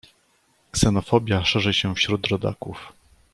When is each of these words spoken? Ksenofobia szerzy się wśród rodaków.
Ksenofobia 0.71 1.45
szerzy 1.45 1.73
się 1.73 1.95
wśród 1.95 2.27
rodaków. 2.27 2.93